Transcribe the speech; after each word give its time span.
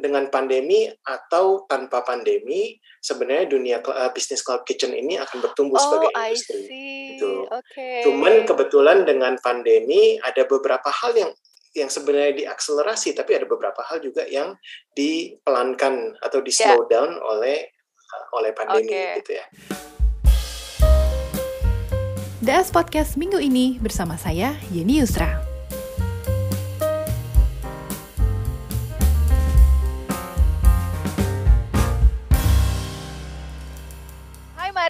dengan 0.00 0.26
pandemi 0.28 0.88
atau 1.04 1.64
tanpa 1.68 2.00
pandemi 2.02 2.74
sebenarnya 2.98 3.46
dunia 3.48 3.76
uh, 3.80 4.10
bisnis 4.10 4.40
cloud 4.40 4.64
kitchen 4.64 4.92
ini 4.92 5.16
akan 5.16 5.40
bertumbuh 5.40 5.76
Oh, 5.76 5.84
sebagai 5.84 6.10
I 6.16 6.32
industri. 6.34 6.60
see. 6.66 6.98
Gitu. 7.16 7.32
Oke. 7.46 7.88
Cuman 8.04 8.44
kebetulan 8.44 9.04
dengan 9.04 9.36
pandemi 9.40 10.16
ada 10.20 10.44
beberapa 10.44 10.88
hal 10.88 11.12
yang 11.14 11.30
yang 11.70 11.86
sebenarnya 11.86 12.34
diakselerasi, 12.34 13.14
tapi 13.14 13.38
ada 13.38 13.46
beberapa 13.46 13.78
hal 13.86 14.02
juga 14.02 14.26
yang 14.26 14.58
dipelankan 14.98 16.18
atau 16.18 16.42
di 16.42 16.50
Ya. 16.50 16.74
slow 16.74 16.90
down 16.90 17.14
oleh 17.22 17.62
uh, 18.10 18.24
oleh 18.42 18.50
pandemi 18.50 18.90
Oke. 18.90 19.04
gitu 19.22 19.38
ya. 19.38 19.46
DS 22.40 22.72
Podcast 22.72 23.20
minggu 23.20 23.36
ini 23.36 23.76
bersama 23.78 24.16
saya, 24.16 24.56
Yeni 24.72 25.04
Yusra. 25.04 25.49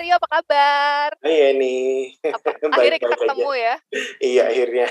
Mario, 0.00 0.16
apa 0.16 0.28
kabar? 0.32 1.10
Iya 1.20 1.52
nih. 1.60 2.16
Apa, 2.32 2.56
akhirnya 2.72 3.00
kita 3.04 3.12
aja. 3.12 3.20
ketemu 3.20 3.50
ya. 3.52 3.74
Iya 4.16 4.42
akhirnya. 4.48 4.88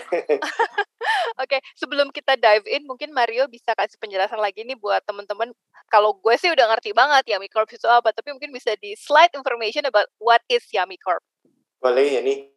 Oke, 1.41 1.58
sebelum 1.73 2.13
kita 2.13 2.38
dive 2.38 2.70
in, 2.70 2.86
mungkin 2.86 3.09
Mario 3.09 3.50
bisa 3.50 3.73
kasih 3.73 3.98
penjelasan 3.98 4.38
lagi 4.38 4.62
nih 4.62 4.77
buat 4.77 5.02
teman-teman. 5.09 5.50
Kalau 5.90 6.14
gue 6.14 6.36
sih 6.38 6.53
udah 6.53 6.70
ngerti 6.70 6.94
banget 6.94 7.26
Yummy 7.26 7.50
Corp 7.50 7.66
itu 7.73 7.90
apa, 7.90 8.14
tapi 8.14 8.38
mungkin 8.38 8.53
bisa 8.53 8.77
di 8.77 8.94
slide 8.94 9.34
information 9.34 9.90
about 9.90 10.05
what 10.22 10.45
is 10.45 10.62
Yummy 10.70 11.02
Corp. 11.02 11.26
Boleh 11.80 12.20
ya 12.20 12.20
nih. 12.20 12.52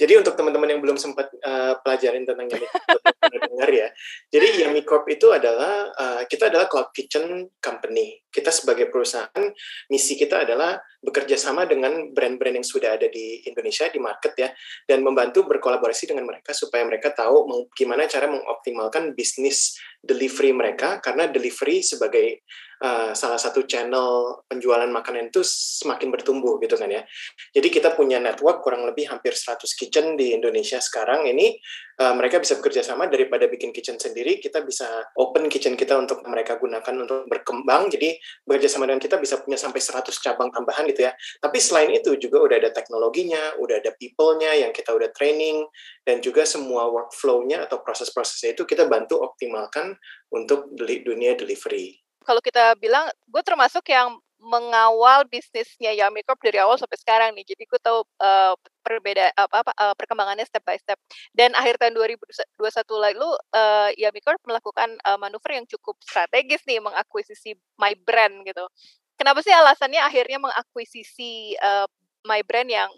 Jadi 0.00 0.16
untuk 0.16 0.32
teman-teman 0.32 0.64
yang 0.72 0.80
belum 0.80 0.96
sempat 0.96 1.28
uh, 1.44 1.76
pelajarin 1.84 2.24
tentang 2.24 2.48
Yummy 2.48 2.64
Corp, 2.64 2.88
atau 2.88 3.12
pernah 3.20 3.48
dengar 3.52 3.70
ya. 3.70 3.88
Jadi 4.32 4.46
Yummy 4.64 4.82
Corp 4.88 5.04
itu 5.12 5.28
adalah 5.28 5.92
uh, 5.92 6.22
kita 6.24 6.48
adalah 6.48 6.72
cloud 6.72 6.88
kitchen 6.96 7.52
company. 7.60 8.24
Kita 8.32 8.48
sebagai 8.48 8.88
perusahaan 8.88 9.44
misi 9.92 10.16
kita 10.16 10.48
adalah 10.48 10.80
bekerja 11.04 11.36
sama 11.36 11.68
dengan 11.68 12.16
brand-brand 12.16 12.64
yang 12.64 12.66
sudah 12.66 12.96
ada 12.96 13.12
di 13.12 13.44
Indonesia 13.44 13.92
di 13.92 14.00
market 14.00 14.32
ya 14.40 14.48
dan 14.88 15.04
membantu 15.04 15.44
berkolaborasi 15.44 16.08
dengan 16.08 16.24
mereka 16.24 16.56
supaya 16.56 16.86
mereka 16.88 17.12
tahu 17.12 17.44
gimana 17.76 18.08
cara 18.08 18.24
mengoptimalkan 18.30 19.12
bisnis 19.12 19.76
delivery 20.00 20.56
mereka 20.56 21.02
karena 21.04 21.28
delivery 21.28 21.84
sebagai 21.84 22.46
uh, 22.82 23.14
salah 23.14 23.38
satu 23.38 23.62
channel 23.64 24.42
penjualan 24.50 24.90
makanan 24.90 25.30
itu 25.30 25.40
semakin 25.46 26.10
bertumbuh 26.10 26.58
gitu 26.58 26.74
kan 26.74 26.90
ya. 26.90 27.06
Jadi 27.54 27.68
kita 27.70 27.94
punya 27.94 28.18
network 28.18 28.60
kurang 28.60 28.82
lebih 28.82 29.08
hampir 29.08 29.32
100 29.32 29.62
kitchen 29.78 30.18
di 30.18 30.34
Indonesia 30.34 30.82
sekarang. 30.82 31.30
Ini 31.30 31.56
uh, 32.02 32.14
mereka 32.18 32.42
bisa 32.42 32.58
bekerja 32.58 32.82
sama 32.82 33.06
daripada 33.06 33.46
bikin 33.46 33.70
kitchen 33.70 33.96
sendiri 33.96 34.42
kita 34.42 34.66
bisa 34.66 35.06
open 35.14 35.46
kitchen 35.46 35.78
kita 35.78 35.94
untuk 35.94 36.26
mereka 36.26 36.58
gunakan 36.58 36.94
untuk 37.06 37.30
berkembang. 37.30 37.88
Jadi 37.88 38.18
bekerja 38.42 38.68
sama 38.68 38.90
dengan 38.90 39.00
kita 39.00 39.16
bisa 39.22 39.38
punya 39.38 39.56
sampai 39.56 39.78
100 39.78 40.10
cabang 40.18 40.50
tambahan 40.50 40.84
gitu 40.90 41.06
ya. 41.06 41.14
Tapi 41.38 41.58
selain 41.62 41.94
itu 41.94 42.18
juga 42.18 42.42
udah 42.42 42.56
ada 42.58 42.70
teknologinya 42.74 43.54
udah 43.62 43.78
ada 43.78 43.94
people-nya 43.94 44.58
yang 44.58 44.74
kita 44.74 44.90
udah 44.90 45.14
training 45.14 45.62
dan 46.02 46.18
juga 46.18 46.42
semua 46.42 46.90
workflow-nya 46.90 47.70
atau 47.70 47.78
proses-prosesnya 47.80 48.58
itu 48.58 48.66
kita 48.66 48.90
bantu 48.90 49.22
optimalkan 49.22 49.94
untuk 50.34 50.72
dunia 50.74 51.38
delivery 51.38 52.01
Kalau 52.22 52.40
kita 52.42 52.74
bilang, 52.78 53.06
gue 53.28 53.42
termasuk 53.44 53.86
yang 53.90 54.18
mengawal 54.42 55.22
bisnisnya 55.30 55.94
Yummy 55.94 56.26
Corp 56.26 56.42
dari 56.42 56.58
awal 56.58 56.74
sampai 56.74 56.98
sekarang 56.98 57.30
nih. 57.38 57.46
Jadi 57.46 57.62
gue 57.62 57.78
tahu 57.78 58.02
uh, 58.18 58.58
perbeda 58.82 59.30
apa 59.38 59.62
apa 59.62 59.72
uh, 59.78 59.94
perkembangannya 59.94 60.42
step 60.42 60.66
by 60.66 60.74
step. 60.82 60.98
Dan 61.30 61.54
akhir 61.54 61.78
tahun 61.78 61.94
2021 61.94 62.58
lalu 62.90 63.28
uh, 63.54 63.90
Yummy 63.94 64.18
Corp 64.18 64.42
melakukan 64.42 64.98
uh, 65.06 65.14
manuver 65.14 65.62
yang 65.62 65.66
cukup 65.70 65.94
strategis 66.02 66.66
nih 66.66 66.82
mengakuisisi 66.82 67.54
My 67.78 67.94
Brand 67.94 68.42
gitu. 68.42 68.66
Kenapa 69.14 69.38
sih 69.46 69.54
alasannya 69.54 70.02
akhirnya 70.02 70.42
mengakuisisi 70.42 71.54
uh, 71.62 71.86
My 72.26 72.42
Brand 72.42 72.66
yang 72.66 72.90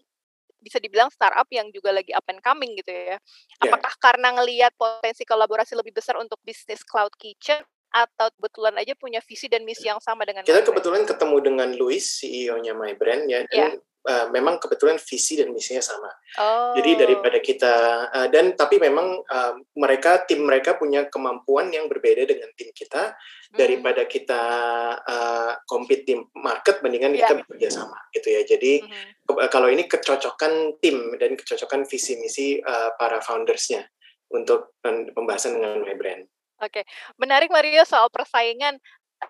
bisa 0.64 0.80
dibilang 0.80 1.12
startup 1.12 1.44
yang 1.52 1.68
juga 1.68 1.92
lagi 1.92 2.16
up 2.16 2.24
and 2.32 2.40
coming 2.40 2.72
gitu 2.80 2.88
ya. 2.88 3.04
Ya. 3.04 3.16
Apakah 3.60 3.92
karena 4.00 4.32
ngelihat 4.32 4.72
potensi 4.80 5.28
kolaborasi 5.28 5.76
lebih 5.76 5.92
besar 5.92 6.16
untuk 6.16 6.40
bisnis 6.40 6.80
cloud 6.80 7.12
kitchen 7.20 7.60
atau 7.94 8.26
kebetulan 8.34 8.74
aja 8.74 8.98
punya 8.98 9.22
visi 9.22 9.46
dan 9.46 9.62
misi 9.62 9.86
yang 9.86 10.02
sama 10.02 10.26
dengan 10.26 10.42
kita 10.42 10.66
kebetulan 10.66 11.06
ketemu 11.06 11.36
dengan 11.38 11.68
Louis 11.78 12.02
CEO-nya 12.02 12.74
My 12.74 12.98
Brand 12.98 13.22
ya 13.24 13.46
dan 13.46 13.78
Ya. 13.78 14.10
uh, 14.10 14.26
memang 14.28 14.58
kebetulan 14.58 14.98
visi 14.98 15.38
dan 15.38 15.54
misinya 15.54 15.78
sama 15.78 16.10
Oh. 16.34 16.74
Jadi 16.74 16.98
daripada 16.98 17.38
kita 17.38 17.72
uh, 18.10 18.26
dan 18.26 18.52
tapi 18.52 18.82
memang 18.82 19.22
uh, 19.22 19.54
mereka 19.78 20.26
tim 20.26 20.42
mereka 20.42 20.74
punya 20.74 21.06
kemampuan 21.06 21.70
yang 21.70 21.86
berbeda 21.86 22.26
dengan 22.26 22.50
tim 22.58 22.74
kita 22.74 23.14
Hmm. 23.54 23.62
daripada 23.62 24.02
kita 24.02 24.42
uh, 24.98 25.54
compete 25.64 26.02
di 26.02 26.18
market 26.34 26.82
mendingan 26.82 27.14
Ya. 27.14 27.30
kita 27.30 27.46
bekerja 27.46 27.70
sama 27.70 27.94
gitu 28.10 28.26
ya. 28.26 28.42
Jadi 28.42 28.82
Mhm. 28.82 29.06
ke- 29.22 29.38
uh, 29.38 29.46
kalau 29.46 29.70
ini 29.70 29.86
kecocokan 29.86 30.82
tim 30.82 31.14
dan 31.14 31.38
kecocokan 31.38 31.86
visi 31.86 32.18
misi 32.18 32.58
uh, 32.58 32.90
para 32.98 33.22
foundersnya 33.22 33.86
untuk 34.28 34.74
pem- 34.82 35.14
pembahasan 35.14 35.54
dengan 35.54 35.86
My 35.86 35.94
Brand. 35.94 36.26
Oke, 36.62 36.86
menarik 37.18 37.50
Mario 37.50 37.82
soal 37.82 38.06
persaingan. 38.10 38.78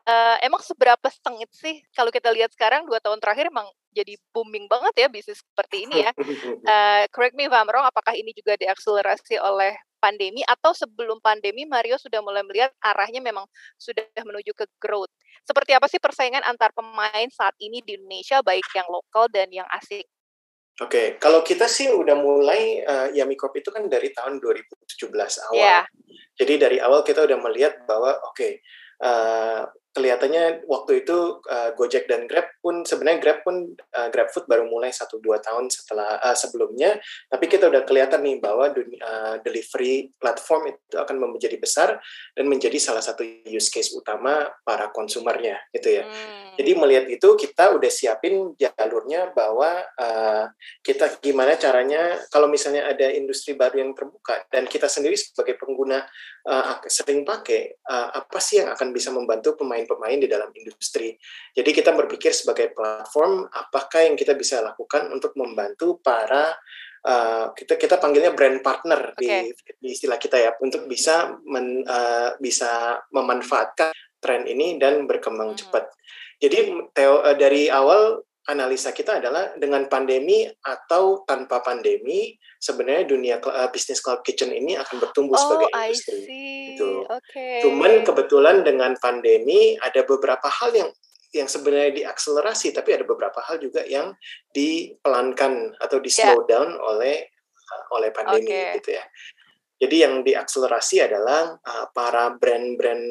Eh, 0.04 0.36
emang 0.42 0.58
seberapa 0.64 1.06
sengit 1.12 1.48
sih 1.54 1.78
kalau 1.94 2.10
kita 2.10 2.32
lihat 2.34 2.50
sekarang 2.50 2.82
dua 2.88 2.98
tahun 2.98 3.22
terakhir 3.22 3.46
emang 3.52 3.68
jadi 3.94 4.18
booming 4.34 4.66
banget 4.66 5.06
ya 5.06 5.08
bisnis 5.08 5.40
seperti 5.40 5.86
ini 5.86 6.04
ya. 6.04 6.12
Eh, 6.74 7.04
correct 7.12 7.36
me 7.36 7.46
if 7.46 7.54
I'm 7.54 7.68
wrong, 7.70 7.86
apakah 7.86 8.16
ini 8.16 8.32
juga 8.34 8.56
diakselerasi 8.58 9.38
oleh 9.38 9.76
pandemi 10.02 10.44
atau 10.44 10.76
sebelum 10.76 11.16
pandemi 11.24 11.64
Mario 11.64 11.96
sudah 11.96 12.20
mulai 12.20 12.44
melihat 12.44 12.68
arahnya 12.84 13.24
memang 13.24 13.48
sudah 13.80 14.04
menuju 14.20 14.52
ke 14.52 14.68
growth. 14.76 15.08
Seperti 15.48 15.72
apa 15.72 15.88
sih 15.88 16.00
persaingan 16.00 16.44
antar 16.44 16.72
pemain 16.76 17.28
saat 17.32 17.56
ini 17.60 17.80
di 17.80 17.96
Indonesia 17.96 18.44
baik 18.44 18.68
yang 18.76 18.88
lokal 18.92 19.32
dan 19.32 19.48
yang 19.48 19.68
asing? 19.72 20.04
Oke, 20.82 21.22
kalau 21.22 21.46
kita 21.46 21.70
sih 21.70 21.86
udah 21.86 22.18
mulai 22.18 22.82
uh, 22.82 23.06
Yummy 23.14 23.38
Corp 23.38 23.54
itu 23.54 23.70
kan 23.70 23.86
dari 23.86 24.10
tahun 24.10 24.42
2017 24.42 25.06
awal. 25.14 25.54
Ya, 25.54 25.86
Jadi 26.34 26.58
dari 26.58 26.78
awal 26.82 27.06
kita 27.06 27.22
udah 27.22 27.38
melihat 27.38 27.86
bahwa 27.86 28.10
oke 28.26 28.58
uh, 28.98 29.62
kelihatannya 29.94 30.66
waktu 30.66 31.06
itu 31.06 31.38
uh, 31.46 31.70
Gojek 31.78 32.10
dan 32.10 32.26
Grab 32.26 32.50
pun 32.58 32.82
sebenarnya 32.82 33.18
Grab 33.22 33.38
pun 33.46 33.78
uh, 33.78 34.08
GrabFood 34.10 34.50
baru 34.50 34.66
mulai 34.66 34.90
1 34.90 35.06
2 35.06 35.22
tahun 35.22 35.70
setelah 35.70 36.18
uh, 36.18 36.34
sebelumnya 36.34 36.98
tapi 37.30 37.46
kita 37.46 37.70
udah 37.70 37.86
kelihatan 37.86 38.26
nih 38.26 38.42
bahwa 38.42 38.74
dunia, 38.74 38.98
uh, 39.00 39.36
delivery 39.40 40.10
platform 40.18 40.74
itu 40.74 40.98
akan 40.98 41.16
menjadi 41.30 41.56
besar 41.62 42.02
dan 42.34 42.44
menjadi 42.50 42.76
salah 42.82 43.00
satu 43.00 43.22
use 43.46 43.70
case 43.70 43.94
utama 43.94 44.50
para 44.66 44.90
konsumernya 44.90 45.62
gitu 45.70 46.02
ya. 46.02 46.04
Hmm. 46.04 46.58
Jadi 46.58 46.70
melihat 46.74 47.06
itu 47.10 47.28
kita 47.38 47.74
udah 47.74 47.90
siapin 47.90 48.54
jalurnya 48.58 49.30
bahwa 49.30 49.82
uh, 49.98 50.50
kita 50.82 51.22
gimana 51.22 51.54
caranya 51.54 52.18
kalau 52.34 52.50
misalnya 52.50 52.90
ada 52.90 53.10
industri 53.14 53.54
baru 53.54 53.82
yang 53.82 53.92
terbuka 53.94 54.42
dan 54.50 54.66
kita 54.66 54.90
sendiri 54.90 55.14
sebagai 55.14 55.54
pengguna 55.58 56.02
uh, 56.48 56.80
sering 56.86 57.24
pakai 57.24 57.80
uh, 57.88 58.20
apa 58.20 58.38
sih 58.40 58.60
yang 58.60 58.72
akan 58.72 58.92
bisa 58.92 59.10
membantu 59.10 59.56
pemain-pemain 59.58 60.20
di 60.20 60.28
dalam 60.28 60.52
industri. 60.52 61.16
Jadi 61.56 61.70
kita 61.72 61.96
berpikir 61.96 62.30
sebagai 62.36 62.72
platform 62.76 63.48
apakah 63.48 64.04
yang 64.04 64.16
kita 64.16 64.36
bisa 64.36 64.60
lakukan 64.60 65.08
untuk 65.10 65.32
membantu 65.34 65.98
para 66.04 66.52
uh, 67.04 67.52
kita 67.56 67.80
kita 67.80 67.96
panggilnya 67.96 68.36
brand 68.36 68.60
partner 68.60 69.16
di, 69.16 69.52
di 69.80 69.88
istilah 69.92 70.20
kita 70.20 70.36
ya 70.40 70.50
untuk 70.60 70.84
bisa 70.84 71.36
men, 71.48 71.84
uh, 71.84 72.36
bisa 72.40 73.00
memanfaatkan 73.12 73.92
tren 74.20 74.48
ini 74.48 74.80
dan 74.80 75.04
berkembang 75.04 75.52
Hmm. 75.52 75.60
cepat. 75.60 75.84
Jadi 76.40 76.72
teo, 76.92 77.20
uh, 77.20 77.36
dari 77.36 77.68
awal 77.68 78.24
analisa 78.44 78.92
kita 78.92 79.24
adalah 79.24 79.56
dengan 79.56 79.88
pandemi 79.88 80.44
atau 80.60 81.24
tanpa 81.24 81.64
pandemi 81.64 82.36
sebenarnya 82.60 83.04
dunia 83.08 83.36
uh, 83.40 83.68
bisnis 83.72 84.04
cloud 84.04 84.20
kitchen 84.20 84.52
ini 84.52 84.76
akan 84.76 85.00
bertumbuh 85.00 85.32
Oh, 85.32 85.40
sebagai 85.40 85.68
I 85.72 85.92
industri. 85.92 86.18
see. 86.28 86.52
gitu. 86.76 87.08
Oke. 87.08 87.48
Cuman 87.64 88.04
kebetulan 88.04 88.60
dengan 88.60 88.92
pandemi 89.00 89.76
ada 89.80 90.04
beberapa 90.04 90.48
hal 90.48 90.76
yang 90.76 90.90
yang 91.34 91.50
sebenarnya 91.50 92.04
diakselerasi 92.04 92.70
tapi 92.70 92.94
ada 92.94 93.02
beberapa 93.02 93.42
hal 93.42 93.58
juga 93.58 93.82
yang 93.82 94.14
dipelankan 94.54 95.74
atau 95.80 95.98
di 95.98 96.10
Ya. 96.12 96.30
slow 96.30 96.46
down 96.46 96.78
oleh 96.78 97.26
uh, 97.50 97.82
oleh 97.96 98.10
pandemi 98.14 98.44
Oke. 98.46 98.62
gitu 98.78 98.90
ya. 98.94 99.04
Jadi 99.84 99.96
yang 100.00 100.24
diakselerasi 100.24 101.04
adalah 101.04 101.60
uh, 101.60 101.86
para 101.92 102.32
brand-brand 102.32 103.04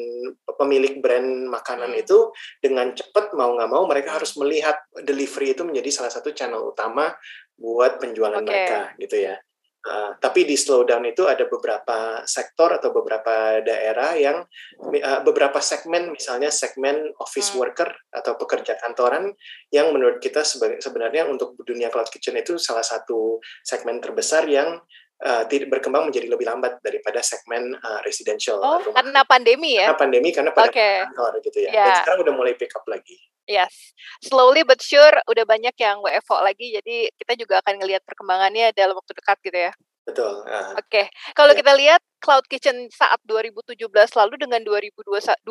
pemilik 0.58 0.98
brand 0.98 1.46
makanan 1.46 1.94
Hmm. 1.94 2.02
itu 2.02 2.18
dengan 2.58 2.90
cepat 2.90 3.30
mau 3.38 3.54
nggak 3.54 3.70
mau 3.70 3.86
mereka 3.86 4.18
harus 4.18 4.34
melihat 4.34 4.74
delivery 5.06 5.54
itu 5.54 5.62
menjadi 5.62 6.02
salah 6.02 6.10
satu 6.10 6.34
channel 6.34 6.66
utama 6.74 7.14
buat 7.54 8.02
penjualan 8.02 8.42
Oke. 8.42 8.48
mereka 8.50 8.80
gitu 8.98 9.30
ya. 9.30 9.38
Uh, 9.84 10.16
tapi 10.16 10.48
di 10.48 10.56
slowdown 10.56 11.04
itu 11.04 11.28
ada 11.28 11.44
beberapa 11.44 12.24
sektor 12.24 12.72
atau 12.72 12.88
beberapa 12.88 13.60
daerah 13.60 14.16
yang 14.16 14.40
uh, 14.80 15.20
beberapa 15.20 15.60
segmen 15.60 16.08
misalnya 16.08 16.48
segmen 16.48 17.12
office 17.20 17.52
Hmm. 17.52 17.60
worker 17.68 17.92
atau 18.08 18.32
pekerja 18.40 18.80
kantoran 18.80 19.28
yang 19.68 19.92
menurut 19.92 20.24
kita 20.24 20.40
sebagai 20.40 20.80
sebenarnya 20.80 21.28
untuk 21.28 21.52
dunia 21.68 21.92
cloud 21.92 22.08
kitchen 22.08 22.32
itu 22.40 22.56
salah 22.56 22.80
satu 22.80 23.44
segmen 23.60 24.00
terbesar 24.00 24.48
yang 24.48 24.80
uh, 25.22 25.42
berkembang 25.46 26.10
menjadi 26.10 26.26
lebih 26.26 26.48
lambat 26.48 26.82
daripada 26.82 27.22
segmen 27.22 27.76
uh, 27.78 28.00
residential. 28.02 28.58
Oh, 28.58 28.82
rumah. 28.82 28.98
karena 28.98 29.20
pandemi 29.22 29.78
ya? 29.78 29.92
Karena 29.92 30.00
pandemi 30.00 30.28
karena 30.34 30.50
pada 30.50 30.72
okay. 30.72 31.06
kantor 31.06 31.32
gitu 31.44 31.58
ya. 31.62 31.70
Yeah. 31.70 31.86
Dan 31.86 31.94
sekarang 32.02 32.18
udah 32.26 32.34
mulai 32.34 32.52
pick 32.58 32.72
up 32.74 32.84
lagi. 32.90 33.16
Yes, 33.44 33.92
slowly 34.24 34.64
but 34.64 34.80
sure 34.80 35.12
udah 35.28 35.44
banyak 35.44 35.76
yang 35.76 36.00
WFO 36.00 36.40
lagi, 36.40 36.80
jadi 36.80 37.12
kita 37.12 37.36
juga 37.36 37.60
akan 37.60 37.76
ngelihat 37.76 38.00
perkembangannya 38.08 38.72
dalam 38.72 38.96
waktu 38.96 39.12
dekat 39.12 39.36
gitu 39.44 39.58
ya. 39.68 39.72
Betul. 40.08 40.48
Uh, 40.48 40.80
Oke, 40.80 40.88
okay. 40.88 41.04
kalau 41.36 41.52
ya. 41.52 41.58
kita 41.60 41.72
lihat 41.76 42.00
Cloud 42.24 42.48
Kitchen 42.48 42.88
saat 42.88 43.20
2017 43.28 43.76
lalu 44.16 44.34
dengan 44.40 44.64
2022 44.64 45.44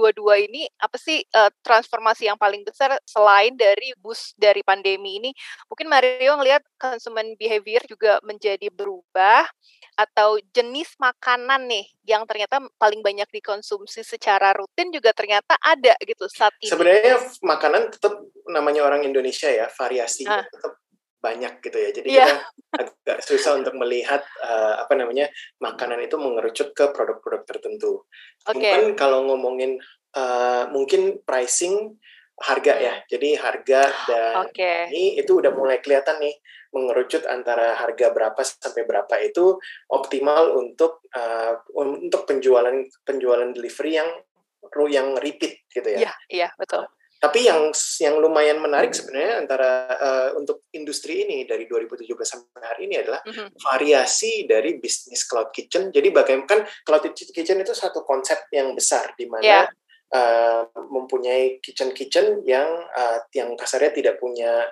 ini 0.49 0.65
apa 0.81 0.97
sih 0.97 1.21
uh, 1.37 1.53
transformasi 1.61 2.25
yang 2.25 2.33
paling 2.41 2.65
besar 2.65 2.97
selain 3.05 3.53
dari 3.53 3.93
boost 4.01 4.33
dari 4.41 4.65
pandemi 4.65 5.21
ini? 5.21 5.29
Mungkin 5.69 5.85
Mario 5.85 6.33
ngelihat 6.41 6.65
consumer 6.81 7.21
behavior 7.37 7.85
juga 7.85 8.17
menjadi 8.25 8.73
berubah 8.73 9.45
atau 9.93 10.41
jenis 10.49 10.97
makanan 10.97 11.69
nih 11.69 11.85
yang 12.09 12.25
ternyata 12.25 12.57
paling 12.81 13.05
banyak 13.05 13.29
dikonsumsi 13.29 14.01
secara 14.01 14.57
rutin 14.57 14.89
juga 14.89 15.13
ternyata 15.13 15.53
ada 15.61 15.93
gitu 16.01 16.25
saat 16.25 16.57
ini. 16.57 16.73
Sebenarnya 16.73 17.21
makanan 17.45 17.93
tetap 17.93 18.17
namanya 18.49 18.81
orang 18.81 19.05
Indonesia 19.05 19.53
ya 19.53 19.69
variasi 19.69 20.25
uh. 20.25 20.41
tetap 20.41 20.82
banyak 21.23 21.63
gitu 21.63 21.77
ya. 21.79 21.89
Jadi 21.95 22.09
yeah. 22.11 22.27
kita 22.27 22.35
agak 22.83 23.19
susah 23.23 23.55
untuk 23.55 23.79
melihat 23.79 24.27
uh, 24.43 24.83
apa 24.83 24.91
namanya 24.99 25.31
makanan 25.63 26.03
itu 26.03 26.19
mengerucut 26.19 26.75
ke 26.75 26.91
produk-produk 26.91 27.47
tertentu. 27.47 28.03
Okay. 28.43 28.59
Mungkin 28.59 28.99
kalau 28.99 29.23
ngomongin 29.31 29.79
uh, 30.19 30.67
mungkin 30.67 31.23
pricing 31.23 31.95
harga 32.43 32.73
ya. 32.75 32.93
Hmm. 32.99 33.05
Jadi 33.07 33.29
harga 33.39 33.81
dan 34.11 34.35
okay. 34.51 34.91
ini 34.91 35.15
itu 35.15 35.39
udah 35.39 35.55
mulai 35.55 35.79
kelihatan 35.79 36.19
nih 36.19 36.35
mengerucut 36.73 37.23
antara 37.29 37.77
harga 37.77 38.09
berapa 38.09 38.41
sampai 38.41 38.83
berapa 38.83 39.15
itu 39.21 39.61
optimal 39.93 40.57
untuk 40.57 41.05
uh, 41.13 41.61
untuk 41.77 42.25
penjualan 42.25 42.83
penjualan 43.05 43.47
delivery 43.53 44.01
yang 44.01 44.09
yang 44.89 45.13
repeat 45.21 45.69
gitu 45.69 45.85
ya. 45.85 46.09
Iya, 46.09 46.13
iya 46.33 46.47
betul. 46.57 46.89
Tapi 47.23 47.47
yang 47.47 47.71
yang 48.03 48.19
lumayan 48.19 48.59
menarik 48.59 48.91
sebenarnya 48.91 49.39
antara 49.39 49.87
uh, 49.95 50.29
untuk 50.35 50.67
industri 50.75 51.23
ini 51.23 51.47
dari 51.47 51.63
2017 51.71 52.03
sampai 52.19 52.59
hari 52.59 52.91
ini 52.91 52.99
adalah 52.99 53.23
mm-hmm. 53.23 53.63
variasi 53.63 54.43
dari 54.43 54.75
bisnis 54.75 55.23
cloud 55.23 55.55
kitchen. 55.55 55.87
Jadi 55.87 56.11
bagaimana 56.11 56.43
kan 56.43 56.67
cloud 56.83 57.07
kitchen 57.15 57.63
itu 57.63 57.71
satu 57.71 58.03
konsep 58.03 58.51
yang 58.51 58.75
besar 58.75 59.15
di 59.15 59.31
mana 59.31 59.63
yeah. 59.63 59.65
uh, 60.11 60.67
mempunyai 60.75 61.63
kitchen-kitchen 61.63 62.43
yang 62.43 62.67
uh, 62.91 63.23
yang 63.31 63.55
kasarnya 63.55 63.95
tidak 63.95 64.19
punya 64.19 64.67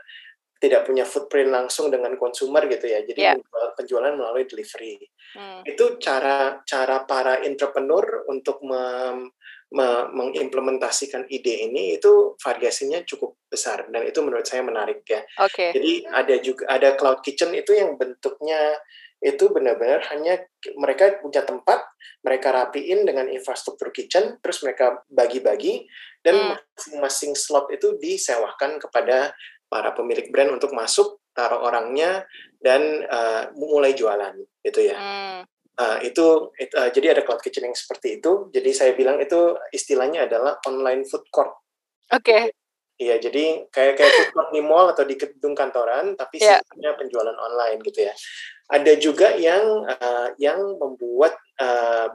tidak 0.60 0.84
punya 0.84 1.08
footprint 1.08 1.56
langsung 1.56 1.88
dengan 1.88 2.20
konsumer 2.20 2.68
gitu 2.68 2.84
ya. 2.84 3.00
Jadi 3.08 3.32
yeah. 3.32 3.40
penjualan 3.80 4.12
melalui 4.12 4.44
delivery. 4.44 5.00
Hmm. 5.40 5.64
Itu 5.64 5.96
cara 6.04 6.60
cara 6.68 7.08
para 7.08 7.48
entrepreneur 7.48 8.28
untuk 8.28 8.60
mem, 8.60 9.32
mengimplementasikan 9.72 11.32
ide 11.32 11.72
ini 11.72 11.96
itu 11.96 12.36
variasinya 12.36 13.00
cukup 13.08 13.40
besar 13.48 13.88
dan 13.88 14.04
itu 14.04 14.20
menurut 14.20 14.44
saya 14.44 14.68
menarik 14.68 15.08
ya. 15.08 15.24
Okay. 15.40 15.72
Jadi 15.72 15.92
ada 16.12 16.36
juga 16.44 16.64
ada 16.68 16.90
cloud 17.00 17.24
kitchen 17.24 17.56
itu 17.56 17.72
yang 17.72 17.96
bentuknya 17.96 18.76
itu 19.22 19.54
benar-benar 19.54 20.02
hanya 20.12 20.42
mereka 20.76 21.22
punya 21.22 21.46
tempat, 21.46 21.86
mereka 22.26 22.50
rapiin 22.50 23.06
dengan 23.06 23.30
infrastruktur 23.30 23.94
kitchen, 23.94 24.42
terus 24.42 24.66
mereka 24.66 25.06
bagi-bagi 25.14 25.86
dan 26.26 26.36
hmm. 26.42 26.50
masing-masing 26.58 27.38
slot 27.38 27.70
itu 27.70 28.02
disewakan 28.02 28.82
kepada 28.82 29.32
para 29.70 29.94
pemilik 29.94 30.26
brand 30.34 30.58
untuk 30.58 30.74
masuk, 30.74 31.22
taruh 31.38 31.62
orangnya 31.62 32.26
dan 32.60 33.06
uh, 33.08 33.54
mulai 33.54 33.94
jualan 33.94 34.36
gitu 34.66 34.90
ya. 34.90 34.98
Hmm. 34.98 35.42
Uh, 35.80 35.98
itu, 36.04 36.52
it, 36.60 36.70
uh, 36.76 36.92
jadi 36.92 37.16
ada 37.16 37.22
cloud 37.24 37.40
kitchen 37.40 37.66
yang 37.66 37.78
seperti 37.78 38.20
itu. 38.20 38.52
Jadi 38.52 38.70
saya 38.76 38.92
bilang 38.94 39.18
itu 39.24 39.56
istilahnya 39.72 40.28
adalah 40.28 40.60
online 40.68 41.08
food 41.08 41.26
court. 41.32 41.52
Oke. 42.12 42.22
Okay. 42.22 42.44
Iya, 43.02 43.18
jadi 43.18 43.66
kayak 43.74 43.98
kayak 43.98 44.14
food 44.14 44.30
court 44.36 44.50
di 44.54 44.62
mall 44.62 44.94
atau 44.94 45.02
di 45.02 45.18
gedung 45.18 45.58
kantoran, 45.58 46.14
tapi 46.14 46.38
yeah. 46.38 46.62
sistemnya 46.62 46.94
penjualan 46.94 47.34
online 47.34 47.82
gitu 47.82 48.06
ya. 48.06 48.14
Ada 48.70 48.94
juga 49.02 49.34
yang 49.42 49.90
uh, 49.90 50.38
yang 50.38 50.78
membuat 50.78 51.34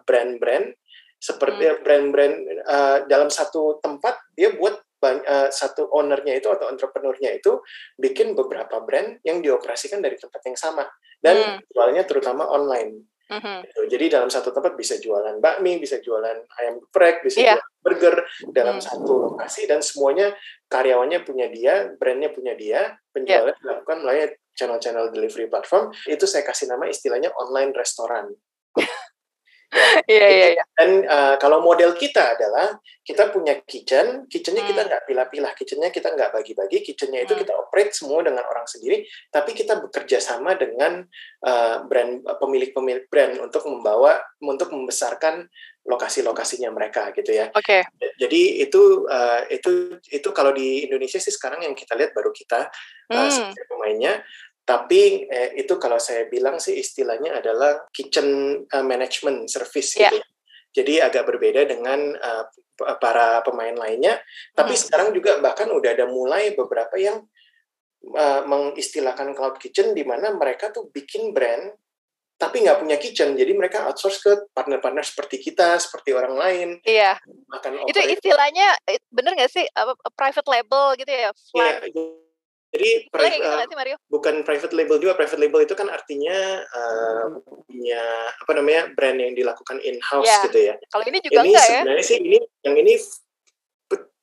brand-brand 0.07 0.67
uh, 0.71 0.79
seperti 1.19 1.65
hmm. 1.67 1.83
brand-brand 1.83 2.37
uh, 2.71 2.99
dalam 3.11 3.27
satu 3.33 3.83
tempat 3.83 4.15
dia 4.39 4.55
buat 4.55 4.79
banyak, 5.03 5.27
uh, 5.27 5.49
satu 5.51 5.91
ownernya 5.91 6.39
itu 6.39 6.49
atau 6.49 6.71
entrepreneurnya 6.71 7.35
itu 7.35 7.61
bikin 7.99 8.39
beberapa 8.39 8.81
brand 8.81 9.21
yang 9.27 9.43
dioperasikan 9.43 9.99
dari 9.99 10.17
tempat 10.17 10.41
yang 10.47 10.57
sama 10.57 10.87
dan 11.19 11.37
hmm. 11.37 11.59
jualnya 11.73 12.07
terutama 12.07 12.47
online. 12.47 13.05
Mm-hmm. 13.27 13.59
Gitu. 13.67 13.81
Jadi 13.91 14.05
dalam 14.07 14.31
satu 14.31 14.55
tempat 14.55 14.79
bisa 14.79 15.03
jualan 15.03 15.43
bakmi, 15.43 15.83
bisa 15.83 15.99
jualan 15.99 16.47
ayam 16.63 16.79
geprek, 16.79 17.27
bisa 17.27 17.43
yeah. 17.43 17.59
jualan 17.59 17.83
burger 17.83 18.17
dalam 18.55 18.79
mm. 18.79 18.85
satu 18.87 19.13
lokasi 19.31 19.67
dan 19.67 19.83
semuanya 19.83 20.31
karyawannya 20.71 21.27
punya 21.27 21.51
dia, 21.51 21.91
brandnya 21.99 22.31
punya 22.31 22.55
dia, 22.55 22.95
penjualan 23.11 23.51
yeah. 23.51 23.59
dilakukan 23.59 23.97
melalui 24.03 24.31
channel-channel 24.55 25.11
delivery 25.11 25.51
platform. 25.51 25.91
Itu 26.07 26.25
saya 26.31 26.47
kasih 26.47 26.71
nama 26.71 26.87
istilahnya 26.87 27.35
online 27.35 27.75
restoran. 27.75 28.31
Iya 30.07 30.27
iya 30.29 30.47
iya. 30.57 30.65
Dan 30.77 31.05
uh, 31.05 31.35
kalau 31.41 31.61
model 31.65 31.93
kita 31.97 32.37
adalah 32.37 32.79
kita 33.07 33.31
punya 33.31 33.55
kitchen, 33.63 34.27
kitchennya 34.27 34.67
hmm. 34.67 34.71
kita 34.75 34.81
nggak 34.89 35.03
pilah-pilah, 35.07 35.53
kitchennya 35.55 35.91
kita 35.95 36.11
nggak 36.11 36.35
bagi-bagi, 36.35 36.83
kitchennya 36.83 37.23
itu 37.23 37.39
hmm. 37.39 37.43
kita 37.47 37.53
operate 37.55 37.93
semua 37.95 38.27
dengan 38.27 38.43
orang 38.47 38.67
sendiri, 38.67 39.07
tapi 39.31 39.55
kita 39.55 39.79
bekerja 39.79 40.19
sama 40.19 40.59
dengan 40.59 41.07
uh, 41.47 41.87
brand 41.87 42.27
pemilik-pemilik 42.27 43.07
brand 43.07 43.39
untuk 43.39 43.63
membawa 43.71 44.19
untuk 44.43 44.75
membesarkan 44.75 45.47
lokasi-lokasinya 45.87 46.75
mereka 46.75 47.15
gitu 47.15 47.31
ya. 47.31 47.47
Oke. 47.55 47.87
Okay. 47.87 48.11
Jadi 48.19 48.59
itu 48.67 49.07
uh, 49.07 49.47
itu 49.47 50.03
itu 50.11 50.29
kalau 50.35 50.51
di 50.51 50.83
Indonesia 50.83 51.23
sih 51.23 51.31
sekarang 51.31 51.63
yang 51.63 51.79
kita 51.79 51.95
lihat 51.95 52.11
baru 52.11 52.35
kita 52.35 52.67
uh, 53.15 53.31
hmm. 53.31 53.55
pemainnya 53.71 54.19
tapi 54.67 55.31
eh, 55.31 55.55
itu 55.63 55.79
kalau 55.79 56.03
saya 56.03 56.27
bilang 56.27 56.59
sih 56.59 56.75
istilahnya 56.75 57.39
adalah 57.39 57.87
kitchen 57.95 58.61
uh, 58.67 58.83
management 58.83 59.47
service 59.47 59.95
yeah. 59.95 60.11
gitu. 60.11 60.19
Jadi 60.77 60.95
agak 61.01 61.25
berbeda 61.25 61.71
dengan 61.71 62.13
uh, 62.19 62.45
para 62.99 63.41
pemain 63.47 63.73
lainnya. 63.73 64.19
Tapi 64.53 64.75
hmm. 64.75 64.83
sekarang 64.83 65.09
juga 65.15 65.39
bahkan 65.39 65.71
udah 65.71 65.95
ada 65.95 66.11
mulai 66.11 66.53
beberapa 66.53 66.99
yang 66.99 67.23
uh, 68.11 68.43
mengistilahkan 68.45 69.33
cloud 69.39 69.57
kitchen 69.63 69.95
di 69.95 70.03
mana 70.03 70.35
mereka 70.35 70.75
tuh 70.75 70.91
bikin 70.91 71.31
brand 71.31 71.73
tapi 72.37 72.61
nggak 72.61 72.85
punya 72.85 73.01
kitchen, 73.01 73.33
jadi 73.33 73.49
mereka 73.57 73.89
outsource 73.89 74.21
ke 74.21 74.33
partner-partner 74.53 75.01
seperti 75.01 75.41
kita, 75.41 75.81
seperti 75.81 76.13
orang 76.13 76.37
lain. 76.37 76.69
Iya. 76.85 77.17
Makan 77.49 77.89
itu 77.89 77.97
istilahnya 78.13 78.77
bener 79.09 79.41
nggak 79.41 79.49
sih 79.49 79.65
private 80.13 80.45
label 80.45 81.01
gitu 81.01 81.09
ya? 81.09 81.33
Iya. 81.33 81.89
Jadi 82.75 82.91
pri 83.09 83.41
uh, 83.41 83.63
sih, 83.63 83.97
bukan 84.11 84.43
private 84.43 84.75
label 84.75 84.97
juga. 84.99 85.15
Private 85.15 85.41
label 85.41 85.61
itu 85.65 85.75
kan 85.79 85.89
artinya 85.89 86.61
uh, 86.61 87.41
punya 87.65 88.03
apa 88.43 88.53
namanya 88.59 88.83
brand 88.93 89.19
yang 89.23 89.33
dilakukan 89.33 89.79
in 89.87 89.97
house 90.03 90.27
yeah. 90.27 90.45
gitu 90.51 90.59
ya. 90.73 90.75
Kalau 90.91 91.05
ini 91.07 91.19
juga 91.23 91.41
ini 91.47 91.55
enggak 91.55 91.67
ya? 91.67 91.71
sebenarnya 91.81 92.05
sih 92.05 92.19
ini 92.21 92.39
yang 92.67 92.75
ini 92.77 92.95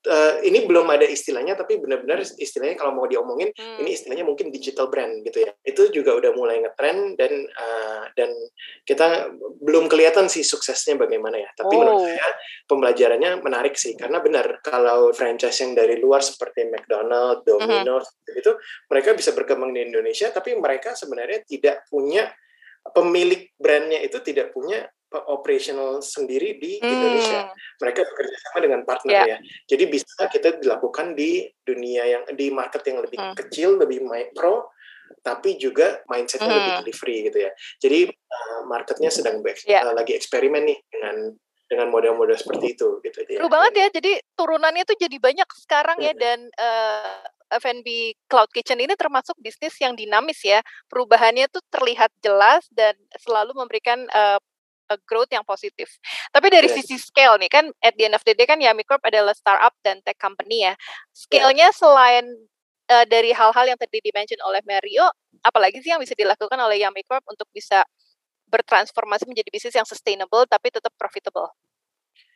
uh, 0.07 0.43
ini 0.43 0.67
belum 0.67 0.87
ada 0.89 1.07
istilahnya 1.07 1.55
tapi 1.55 1.79
benar-benar 1.79 2.23
istilahnya 2.23 2.75
kalau 2.75 2.95
mau 2.95 3.07
diomongin 3.07 3.51
hmm. 3.55 3.81
ini 3.83 3.95
istilahnya 3.95 4.25
mungkin 4.27 4.51
digital 4.51 4.91
brand 4.91 5.23
gitu 5.23 5.43
ya 5.43 5.51
itu 5.63 5.89
juga 5.91 6.15
udah 6.17 6.31
mulai 6.35 6.59
ngetren 6.63 7.15
dan 7.15 7.31
uh, 7.47 8.03
dan 8.15 8.29
kita 8.83 9.31
belum 9.63 9.87
kelihatan 9.87 10.27
sih 10.27 10.43
suksesnya 10.43 10.99
bagaimana 10.99 11.39
ya 11.39 11.49
tapi 11.55 11.73
oh. 11.75 11.79
menurut 11.83 12.01
saya 12.07 12.27
pembelajarannya 12.67 13.31
menarik 13.43 13.75
sih 13.79 13.95
karena 13.95 14.19
benar 14.19 14.59
kalau 14.63 15.11
franchise 15.15 15.63
yang 15.63 15.75
dari 15.75 15.99
luar 15.99 16.23
seperti 16.23 16.67
McDonald, 16.67 17.43
Domino's 17.47 18.07
hmm. 18.07 18.39
itu 18.39 18.51
mereka 18.91 19.15
bisa 19.15 19.31
berkembang 19.31 19.71
di 19.71 19.83
Indonesia 19.87 20.31
tapi 20.31 20.55
mereka 20.55 20.95
sebenarnya 20.95 21.43
tidak 21.47 21.87
punya 21.87 22.27
pemilik 22.91 23.47
brandnya 23.55 24.03
itu 24.03 24.19
tidak 24.19 24.51
punya 24.51 24.83
operational 25.29 26.01
sendiri 26.01 26.57
di 26.57 26.79
hmm. 26.79 26.87
Indonesia. 26.87 27.41
Mereka 27.79 27.99
bekerja 28.03 28.37
sama 28.49 28.59
dengan 28.63 28.81
partner 28.87 29.13
yeah. 29.13 29.27
ya. 29.27 29.37
Jadi 29.69 29.83
bisa 29.89 30.21
kita 30.29 30.59
dilakukan 30.59 31.13
di 31.13 31.45
dunia 31.63 32.03
yang 32.05 32.23
di 32.33 32.49
market 32.49 32.81
yang 32.87 33.03
lebih 33.03 33.19
hmm. 33.19 33.35
kecil, 33.37 33.77
lebih 33.77 34.03
mikro, 34.03 34.73
tapi 35.21 35.55
juga 35.61 36.01
mindsetnya 36.09 36.49
hmm. 36.49 36.57
lebih 36.57 36.73
delivery 36.83 37.17
gitu 37.31 37.37
ya. 37.45 37.51
Jadi 37.79 37.99
uh, 38.09 38.59
marketnya 38.65 39.09
sedang 39.13 39.39
yeah. 39.67 39.85
uh, 39.85 39.93
lagi 39.95 40.17
eksperimen 40.17 40.63
nih 40.65 40.79
dengan 40.89 41.37
dengan 41.73 41.89
model-model 41.89 42.37
seperti 42.37 42.77
itu 42.77 43.01
gitu 43.01 43.17
ya. 43.25 43.39
Seru 43.41 43.49
banget 43.49 43.73
ya. 43.73 43.87
Jadi 43.89 44.11
turunannya 44.37 44.83
tuh 44.85 44.97
jadi 44.99 45.17
banyak 45.17 45.49
sekarang 45.65 45.97
ya 46.05 46.13
dan 46.13 46.45
uh, 46.53 47.17
F&B 47.57 48.17
Cloud 48.29 48.49
Kitchen 48.53 48.81
ini 48.81 48.93
termasuk 48.93 49.33
bisnis 49.41 49.73
yang 49.81 49.97
dinamis 49.97 50.41
ya. 50.45 50.61
Perubahannya 50.89 51.49
tuh 51.49 51.61
terlihat 51.73 52.13
jelas 52.21 52.65
dan 52.69 52.93
selalu 53.17 53.57
memberikan 53.57 54.05
uh, 54.13 54.37
growth 55.07 55.31
yang 55.31 55.45
positif. 55.47 55.99
Tapi 56.29 56.47
dari 56.51 56.67
yeah. 56.69 56.77
sisi 56.79 56.95
scale 56.99 57.39
nih 57.39 57.49
kan 57.51 57.65
at 57.81 57.95
the 57.95 58.07
end 58.07 58.15
of 58.15 58.23
the 58.27 58.35
day 58.35 58.47
kan 58.47 58.59
Yami 58.59 58.83
Corp 58.83 59.01
adalah 59.03 59.33
startup 59.33 59.73
dan 59.81 60.03
tech 60.03 60.19
company 60.19 60.67
ya. 60.67 60.73
Scale-nya 61.15 61.69
yeah. 61.69 61.75
selain 61.75 62.25
uh, 62.91 63.05
dari 63.07 63.31
hal-hal 63.31 63.65
yang 63.65 63.79
tadi 63.79 64.03
dimention 64.03 64.39
oleh 64.43 64.59
Mario, 64.67 65.07
apalagi 65.41 65.79
sih 65.79 65.91
yang 65.91 66.01
bisa 66.01 66.13
dilakukan 66.13 66.59
oleh 66.59 66.83
Yami 66.83 67.03
Corp 67.07 67.23
untuk 67.27 67.47
bisa 67.51 67.83
bertransformasi 68.51 69.25
menjadi 69.25 69.49
bisnis 69.49 69.73
yang 69.73 69.87
sustainable 69.87 70.45
tapi 70.45 70.69
tetap 70.69 70.93
profitable? 70.93 71.49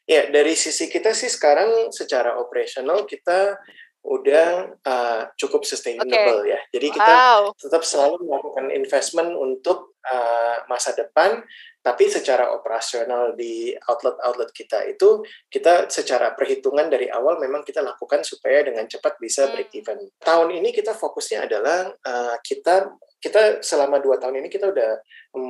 Ya, 0.07 0.31
dari 0.31 0.55
sisi 0.55 0.87
kita 0.87 1.11
sih 1.11 1.27
sekarang 1.27 1.91
secara 1.91 2.39
operasional 2.39 3.03
kita 3.03 3.59
udah 4.07 4.71
uh, 4.87 5.21
cukup 5.35 5.67
sustainable 5.67 6.47
okay. 6.47 6.55
ya. 6.55 6.59
Jadi 6.71 6.87
kita 6.95 7.11
wow. 7.11 7.51
tetap 7.59 7.83
selalu 7.83 8.23
melakukan 8.23 8.71
investment 8.71 9.35
untuk 9.35 9.96
uh, 10.11 10.63
masa 10.71 10.95
depan, 10.95 11.43
tapi 11.87 12.11
secara 12.11 12.51
operasional 12.51 13.31
di 13.39 13.71
outlet-outlet 13.71 14.51
kita 14.51 14.83
itu 14.91 15.23
kita 15.47 15.87
secara 15.87 16.35
perhitungan 16.35 16.91
dari 16.91 17.07
awal 17.07 17.39
memang 17.39 17.63
kita 17.63 17.79
lakukan 17.79 18.27
supaya 18.27 18.59
dengan 18.67 18.83
cepat 18.91 19.15
bisa 19.23 19.47
hmm. 19.47 19.51
break 19.55 19.71
even. 19.71 19.99
Tahun 20.19 20.49
ini 20.51 20.75
kita 20.75 20.91
fokusnya 20.91 21.47
adalah 21.47 21.87
uh, 21.87 22.35
kita 22.43 22.91
kita 23.17 23.65
selama 23.65 23.97
dua 23.97 24.21
tahun 24.21 24.45
ini 24.45 24.49
kita 24.51 24.69
udah 24.69 24.91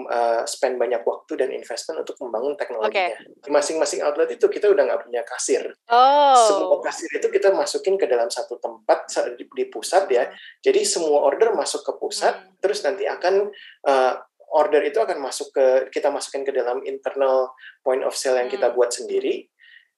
uh, 0.07 0.43
spend 0.47 0.79
banyak 0.79 1.03
waktu 1.03 1.35
dan 1.35 1.51
investment 1.51 1.99
untuk 1.99 2.15
membangun 2.23 2.55
teknologinya. 2.55 3.11
Okay. 3.11 3.51
Masing-masing 3.51 4.05
outlet 4.07 4.31
itu 4.31 4.47
kita 4.47 4.71
udah 4.71 4.87
nggak 4.87 5.03
punya 5.03 5.21
kasir. 5.27 5.75
Oh. 5.91 6.37
Semua 6.47 6.79
kasir 6.79 7.11
itu 7.11 7.27
kita 7.27 7.51
masukin 7.51 7.99
ke 7.99 8.07
dalam 8.07 8.31
satu 8.31 8.55
tempat 8.61 9.11
di, 9.35 9.43
di 9.51 9.65
pusat 9.67 10.07
ya. 10.07 10.29
Hmm. 10.31 10.37
Jadi 10.63 10.85
semua 10.87 11.27
order 11.27 11.51
masuk 11.57 11.83
ke 11.83 11.91
pusat, 11.99 12.39
hmm. 12.39 12.63
terus 12.63 12.79
nanti 12.87 13.03
akan 13.03 13.51
uh, 13.83 14.15
order 14.53 14.81
itu 14.83 14.99
akan 14.99 15.19
masuk 15.19 15.51
ke 15.51 15.65
kita 15.91 16.07
masukin 16.07 16.47
ke 16.47 16.55
dalam 16.55 16.79
internal 16.87 17.51
point 17.83 18.03
of 18.03 18.15
sale 18.15 18.39
yang 18.39 18.47
hmm. 18.47 18.55
kita 18.59 18.71
buat 18.71 18.95
sendiri 18.95 19.47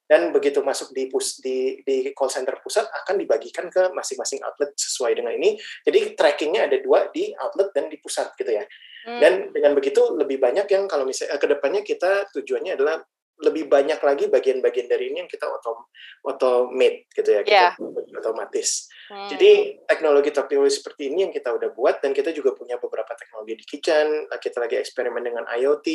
dan 0.10 0.34
begitu 0.34 0.66
masuk 0.66 0.90
di 0.90 1.06
pus 1.06 1.38
di 1.38 1.86
di 1.86 2.10
call 2.18 2.34
center 2.34 2.58
pusat 2.66 2.90
akan 2.90 3.22
dibagikan 3.22 3.70
ke 3.70 3.94
masing-masing 3.94 4.42
outlet 4.42 4.74
sesuai 4.74 5.14
dengan 5.14 5.38
ini. 5.38 5.54
Jadi 5.86 6.18
trackingnya 6.18 6.66
ada 6.66 6.82
dua 6.82 7.14
di 7.14 7.30
outlet 7.38 7.70
dan 7.78 7.94
di 7.94 8.02
pusat 8.02 8.34
gitu 8.34 8.50
ya. 8.50 8.66
Hmm. 9.06 9.22
Dan 9.22 9.34
dengan 9.54 9.78
begitu 9.78 10.02
lebih 10.18 10.42
banyak 10.42 10.66
yang 10.66 10.90
kalau 10.90 11.06
misalnya 11.06 11.38
ke 11.38 11.46
depannya 11.46 11.86
kita 11.86 12.26
tujuannya 12.34 12.74
adalah 12.74 13.06
lebih 13.40 13.72
banyak 13.72 14.02
lagi 14.04 14.26
bagian-bagian 14.28 14.92
dari 14.92 15.14
ini 15.14 15.24
yang 15.24 15.32
kita 15.32 15.48
autom 15.48 15.88
automate 16.28 17.08
gitu 17.16 17.40
ya, 17.40 17.42
yeah. 17.48 17.72
kita 17.72 18.20
otomatis. 18.20 18.92
Hmm. 19.10 19.26
Jadi 19.26 19.82
teknologi-teknologi 19.90 20.70
seperti 20.70 21.10
ini 21.10 21.26
yang 21.26 21.34
kita 21.34 21.50
udah 21.50 21.74
buat 21.74 21.98
dan 21.98 22.14
kita 22.14 22.30
juga 22.30 22.54
punya 22.54 22.78
beberapa 22.78 23.10
teknologi 23.18 23.58
di 23.58 23.66
kitchen, 23.66 24.30
kita 24.30 24.62
lagi 24.62 24.78
eksperimen 24.78 25.26
dengan 25.26 25.50
IoT 25.50 25.88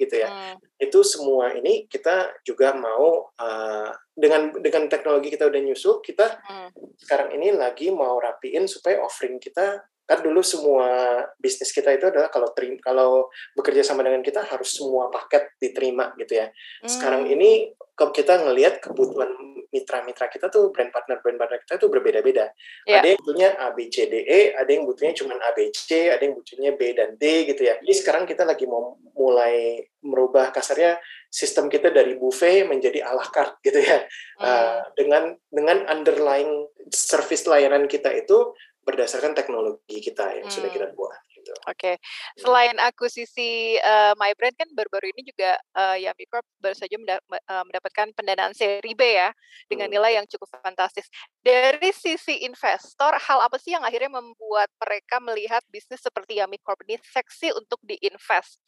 gitu 0.00 0.14
ya. 0.16 0.32
Hmm. 0.32 0.56
Itu 0.80 1.04
semua 1.04 1.52
ini 1.52 1.84
kita 1.84 2.40
juga 2.40 2.72
mau 2.72 3.28
uh, 3.36 3.90
dengan 4.16 4.56
dengan 4.64 4.88
teknologi 4.88 5.28
kita 5.28 5.44
udah 5.44 5.60
nyusul, 5.60 6.00
kita 6.00 6.40
hmm. 6.40 6.96
sekarang 7.04 7.36
ini 7.36 7.52
lagi 7.52 7.92
mau 7.92 8.16
rapiin 8.16 8.64
supaya 8.64 9.04
offering 9.04 9.36
kita 9.36 9.84
kan 10.04 10.20
dulu 10.20 10.44
semua 10.44 11.20
bisnis 11.40 11.72
kita 11.72 11.88
itu 11.96 12.12
adalah 12.12 12.28
kalau 12.28 12.52
terima, 12.52 12.76
kalau 12.84 13.32
bekerja 13.56 13.80
sama 13.80 14.04
dengan 14.04 14.20
kita 14.20 14.44
harus 14.44 14.76
semua 14.76 15.08
paket 15.08 15.48
diterima 15.56 16.12
gitu 16.20 16.36
ya. 16.44 16.52
Hmm. 16.84 16.88
Sekarang 16.88 17.22
ini 17.24 17.72
kalau 17.96 18.12
kita 18.12 18.44
ngelihat 18.44 18.84
kebutuhan 18.84 19.30
mitra-mitra 19.72 20.30
kita 20.30 20.52
tuh 20.52 20.70
brand 20.70 20.94
partner 20.94 21.18
brand 21.18 21.38
partner 21.40 21.58
kita 21.66 21.80
tuh 21.82 21.90
berbeda-beda. 21.90 22.52
Yeah. 22.86 23.02
Ada 23.02 23.06
yang 23.10 23.18
butuhnya 23.24 23.48
A 23.58 23.66
B 23.74 23.78
C 23.90 24.06
D 24.06 24.14
E, 24.22 24.40
ada 24.54 24.70
yang 24.70 24.84
butuhnya 24.86 25.12
cuma 25.18 25.34
A 25.40 25.50
B 25.56 25.72
C, 25.74 26.12
ada 26.12 26.22
yang 26.22 26.34
butuhnya 26.38 26.70
B 26.78 26.94
dan 26.94 27.16
D 27.18 27.48
gitu 27.50 27.66
ya. 27.66 27.80
Jadi 27.82 27.94
sekarang 27.96 28.28
kita 28.28 28.46
lagi 28.46 28.68
mau 28.68 29.00
mulai 29.16 29.82
merubah 30.04 30.52
kasarnya 30.52 31.00
sistem 31.32 31.66
kita 31.66 31.90
dari 31.90 32.14
buffet 32.14 32.68
menjadi 32.68 33.02
a 33.02 33.16
la 33.16 33.26
carte 33.26 33.58
gitu 33.66 33.80
ya. 33.82 34.04
Hmm. 34.38 34.46
Uh, 34.46 34.80
dengan 34.94 35.24
dengan 35.50 35.78
underlying 35.90 36.70
service 36.92 37.48
layanan 37.48 37.88
kita 37.90 38.12
itu 38.14 38.54
berdasarkan 38.84 39.32
teknologi 39.32 39.98
kita 39.98 40.36
yang 40.36 40.46
hmm. 40.46 40.54
sudah 40.54 40.70
kita 40.70 40.86
hmm. 40.92 40.96
buat. 40.96 41.18
Gitu. 41.34 41.52
Oke, 41.68 41.76
okay. 41.76 41.94
Hmm. 42.00 42.40
selain 42.40 42.76
akuisisi 42.80 43.76
uh, 43.80 44.16
My 44.16 44.32
Brand 44.32 44.56
kan 44.56 44.68
baru-baru 44.72 45.12
ini 45.12 45.28
juga 45.28 45.60
uh, 45.76 45.96
Yami 45.96 46.24
Corp 46.28 46.46
baru 46.56 46.72
saja 46.72 46.96
mendapatkan 46.96 48.16
pendanaan 48.16 48.56
seri 48.56 48.96
B 48.96 49.02
ya 49.04 49.28
dengan 49.68 49.92
hmm. 49.92 49.94
nilai 49.98 50.12
yang 50.20 50.26
cukup 50.28 50.48
fantastis. 50.60 51.04
Dari 51.44 51.92
sisi 51.92 52.48
investor, 52.48 53.16
hal 53.20 53.44
apa 53.44 53.60
sih 53.60 53.76
yang 53.76 53.84
akhirnya 53.84 54.16
membuat 54.16 54.72
mereka 54.80 55.20
melihat 55.20 55.60
bisnis 55.68 56.00
seperti 56.00 56.40
Yami 56.40 56.56
Corp 56.64 56.80
ini 56.88 56.96
seksi 57.00 57.52
untuk 57.52 57.80
diinvest? 57.84 58.60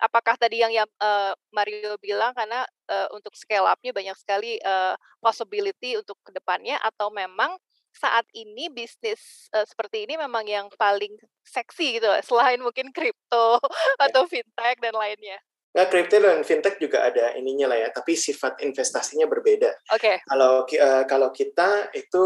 Apakah 0.00 0.32
tadi 0.40 0.64
yang, 0.64 0.72
yang 0.72 0.88
uh, 0.96 1.36
Mario 1.52 2.00
bilang 2.00 2.32
karena 2.32 2.64
uh, 2.88 3.08
untuk 3.12 3.36
scale 3.36 3.68
up-nya 3.68 3.92
banyak 3.92 4.16
sekali 4.16 4.56
uh, 4.64 4.96
possibility 5.20 6.00
untuk 6.00 6.16
ke 6.24 6.32
depannya 6.32 6.80
atau 6.80 7.12
memang 7.12 7.52
saat 7.90 8.26
ini 8.32 8.70
bisnis 8.70 9.50
uh, 9.54 9.66
seperti 9.66 10.06
ini 10.06 10.16
memang 10.16 10.46
yang 10.46 10.66
paling 10.78 11.14
seksi 11.42 11.98
gitu 11.98 12.08
selain 12.22 12.62
mungkin 12.62 12.94
kripto 12.94 13.58
ya. 14.00 14.06
atau 14.10 14.24
fintech 14.26 14.78
dan 14.78 14.94
lainnya. 14.94 15.38
Nah, 15.70 15.86
kripto 15.86 16.18
dan 16.18 16.42
fintech 16.42 16.82
juga 16.82 17.06
ada 17.06 17.30
ininya 17.38 17.70
lah 17.70 17.78
ya, 17.78 17.88
tapi 17.94 18.18
sifat 18.18 18.58
investasinya 18.66 19.30
berbeda. 19.30 19.70
Oke. 19.94 20.02
Okay. 20.02 20.16
Kalau 20.26 20.66
uh, 20.66 21.04
kalau 21.06 21.30
kita 21.30 21.94
itu 21.94 22.22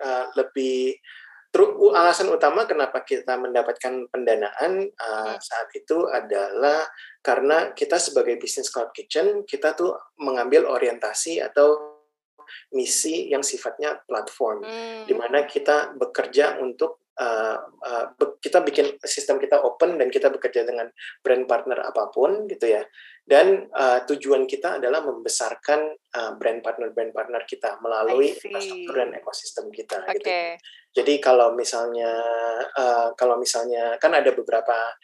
uh, 0.00 0.32
lebih 0.32 0.96
alasan 1.96 2.28
utama 2.28 2.68
kenapa 2.68 3.02
kita 3.02 3.40
mendapatkan 3.40 4.06
pendanaan 4.12 4.84
uh, 5.00 5.34
saat 5.40 5.68
itu 5.72 6.04
adalah 6.06 6.84
karena 7.24 7.72
kita 7.72 7.96
sebagai 7.96 8.36
bisnis 8.36 8.68
cloud 8.68 8.92
kitchen 8.92 9.48
kita 9.48 9.72
tuh 9.72 9.96
mengambil 10.20 10.68
orientasi 10.68 11.40
atau 11.40 11.97
misi 12.72 13.28
yang 13.28 13.44
sifatnya 13.44 14.00
platform, 14.04 14.64
hmm. 14.64 15.04
di 15.08 15.14
mana 15.16 15.44
kita 15.44 15.96
bekerja 15.96 16.60
untuk 16.60 17.08
uh, 17.18 17.58
uh, 17.58 18.04
kita 18.38 18.62
bikin 18.62 18.96
sistem 19.02 19.42
kita 19.42 19.58
open 19.60 19.98
dan 19.98 20.08
kita 20.08 20.30
bekerja 20.30 20.62
dengan 20.62 20.86
brand 21.20 21.44
partner 21.44 21.82
apa 21.82 22.08
pun 22.14 22.46
gitu 22.46 22.70
ya. 22.70 22.82
Dan 23.28 23.68
uh, 23.76 24.08
tujuan 24.08 24.48
kita 24.48 24.80
adalah 24.80 25.04
membesarkan 25.04 25.80
uh, 26.16 26.32
brand 26.40 26.64
partner 26.64 26.88
brand 26.96 27.12
partner 27.12 27.44
kita 27.44 27.76
melalui 27.84 28.32
infrastruktur 28.32 28.94
dan 28.96 29.12
ekosistem 29.12 29.68
kita. 29.68 30.00
Okay. 30.08 30.16
Gitu. 30.16 30.32
Jadi 30.96 31.14
kalau 31.20 31.52
misalnya 31.52 32.24
uh, 32.72 33.12
kalau 33.12 33.36
misalnya 33.36 34.00
kan 34.00 34.16
ada 34.16 34.32
beberapa 34.32 34.96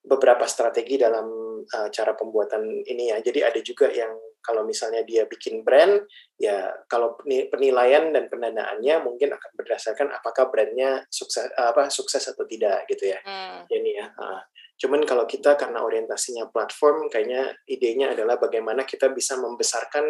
beberapa 0.00 0.48
strategi 0.48 0.96
dalam 0.96 1.28
uh, 1.60 1.88
cara 1.92 2.16
pembuatan 2.16 2.64
ini 2.88 3.12
ya. 3.12 3.20
Jadi 3.20 3.44
ada 3.44 3.60
juga 3.60 3.92
yang 3.92 4.16
kalau 4.44 4.64
misalnya 4.64 5.04
dia 5.04 5.28
bikin 5.28 5.62
brand, 5.66 6.02
ya 6.40 6.72
kalau 6.88 7.18
penilaian 7.52 8.10
dan 8.14 8.30
pendanaannya 8.30 9.02
mungkin 9.04 9.34
akan 9.34 9.50
berdasarkan 9.58 10.08
apakah 10.14 10.48
brandnya 10.48 11.04
sukses 11.12 11.50
apa 11.58 11.92
sukses 11.92 12.24
atau 12.30 12.46
tidak 12.48 12.88
gitu 12.88 13.12
ya. 13.12 13.20
Hmm. 13.22 13.66
Ini 13.68 13.90
ya. 13.98 14.06
Uh, 14.16 14.40
cuman 14.78 15.02
kalau 15.04 15.26
kita 15.26 15.58
karena 15.58 15.82
orientasinya 15.82 16.48
platform, 16.48 17.10
kayaknya 17.10 17.52
idenya 17.66 18.14
adalah 18.14 18.38
bagaimana 18.38 18.86
kita 18.86 19.10
bisa 19.10 19.34
membesarkan 19.36 20.06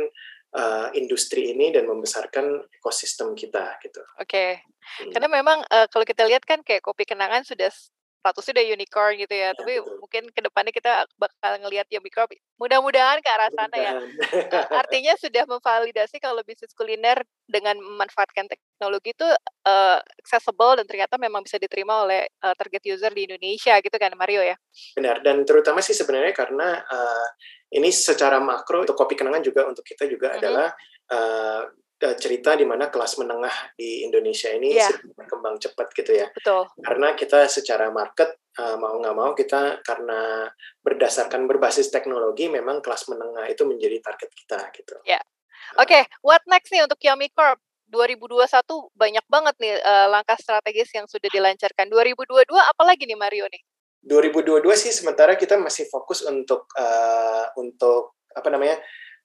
uh, 0.55 0.89
industri 0.95 1.53
ini 1.53 1.73
dan 1.75 1.89
membesarkan 1.89 2.69
ekosistem 2.81 3.33
kita 3.35 3.77
gitu. 3.83 4.01
Oke, 4.21 4.29
okay. 4.29 4.51
hmm. 5.03 5.13
karena 5.13 5.29
memang 5.29 5.59
uh, 5.69 5.89
kalau 5.89 6.05
kita 6.05 6.25
lihat 6.29 6.45
kan 6.45 6.61
kayak 6.63 6.85
kopi 6.85 7.09
kenangan 7.09 7.45
sudah 7.45 7.73
statusnya 8.21 8.53
udah 8.59 8.67
unicorn 8.75 9.13
gitu 9.19 9.35
ya. 9.35 9.51
ya 9.51 9.57
Tapi 9.57 9.75
betul. 9.81 9.97
mungkin 10.03 10.23
ke 10.35 10.41
depannya 10.43 10.73
kita 10.75 10.93
bakal 11.17 11.53
ngelihat 11.63 11.87
unicorn. 11.91 12.29
Mudah-mudahan 12.59 13.23
ke 13.23 13.29
arah 13.31 13.51
sana 13.55 13.77
ya. 13.79 13.93
Artinya 14.83 15.15
sudah 15.17 15.45
memvalidasi 15.47 16.19
kalau 16.19 16.43
bisnis 16.43 16.75
kuliner 16.75 17.23
dengan 17.47 17.79
memanfaatkan 17.79 18.51
teknologi 18.51 19.15
itu 19.15 19.29
uh, 19.65 19.99
accessible 20.21 20.77
dan 20.77 20.85
ternyata 20.85 21.15
memang 21.17 21.47
bisa 21.47 21.57
diterima 21.57 22.05
oleh 22.05 22.29
uh, 22.45 22.53
target 22.59 22.83
user 22.85 23.15
di 23.15 23.31
Indonesia 23.31 23.79
gitu 23.79 23.97
kan 23.97 24.13
Mario 24.19 24.43
ya. 24.43 24.59
Benar 24.99 25.23
dan 25.23 25.47
terutama 25.47 25.81
sih 25.81 25.95
sebenarnya 25.95 26.35
karena 26.35 26.83
uh, 26.83 27.29
ini 27.73 27.93
secara 27.93 28.41
makro 28.41 28.85
untuk 28.85 28.97
kopi 28.97 29.15
kenangan 29.17 29.45
juga 29.45 29.69
untuk 29.69 29.85
kita 29.85 30.09
juga 30.09 30.33
mm 30.33 30.35
-hmm. 30.35 30.41
adalah 30.41 30.69
uh, 31.13 31.19
uh, 31.19 31.63
cerita 31.99 32.55
di 32.55 32.63
mana 32.63 32.87
kelas 32.87 33.19
menengah 33.19 33.75
di 33.75 34.07
Indonesia 34.07 34.55
ini 34.55 34.79
yeah. 34.79 34.95
berkembang 35.19 35.59
cepat 35.59 35.91
gitu 35.99 36.15
ya. 36.15 36.31
Betul. 36.31 36.71
Karena 36.79 37.19
kita 37.19 37.51
secara 37.51 37.91
market 37.91 38.39
uh, 38.63 38.79
mau 38.79 38.95
nggak 39.03 39.17
mau 39.19 39.35
kita 39.35 39.83
karena 39.83 40.47
berdasarkan 40.79 41.51
berbasis 41.51 41.91
teknologi 41.91 42.47
memang 42.47 42.79
kelas 42.79 43.11
menengah 43.11 43.51
itu 43.51 43.67
menjadi 43.67 43.99
target 43.99 44.31
kita 44.31 44.59
gitu. 44.79 44.95
Ya. 45.03 45.19
Yeah. 45.19 45.23
Oke, 45.77 45.91
okay, 45.91 46.03
what 46.25 46.41
next 46.49 46.71
nih 46.71 46.87
untuk 46.87 46.97
Xiaomi 47.03 47.29
Corp? 47.35 47.59
2021 47.89 48.45
banyak 48.93 49.25
banget 49.33 49.55
nih 49.65 49.75
uh, 49.81 50.13
langkah 50.13 50.37
strategis 50.37 50.93
yang 50.93 51.09
sudah 51.09 51.29
dilancarkan. 51.33 51.89
2022 51.89 52.45
apalagi 52.53 53.09
nih 53.09 53.17
Mario 53.17 53.49
nih? 53.49 53.65
2022 54.05 54.65
sih 54.77 54.93
sementara 54.93 55.35
kita 55.35 55.57
masih 55.57 55.89
fokus 55.89 56.23
untuk 56.23 56.69
uh, 56.77 57.49
untuk 57.57 58.21
apa 58.37 58.49
namanya 58.53 58.77